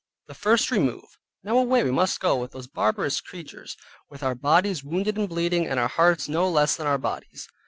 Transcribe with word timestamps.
THE 0.25 0.33
FIRST 0.33 0.71
REMOVE 0.71 1.19
Now 1.43 1.59
away 1.59 1.83
we 1.83 1.91
must 1.91 2.19
go 2.19 2.35
with 2.37 2.53
those 2.53 2.65
barbarous 2.65 3.21
creatures, 3.21 3.77
with 4.09 4.23
our 4.23 4.33
bodies 4.33 4.83
wounded 4.83 5.15
and 5.15 5.29
bleeding, 5.29 5.67
and 5.67 5.79
our 5.79 5.89
hearts 5.89 6.27
no 6.27 6.49
less 6.49 6.75
than 6.75 6.87
our 6.87 6.97
bodies. 6.97 7.47